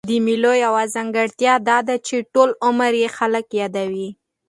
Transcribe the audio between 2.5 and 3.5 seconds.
عمر ئې خلک